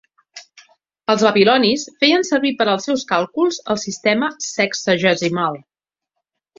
[1.13, 5.65] Els babilonis feien servir per als seus càlculs el sistema sexagesimal.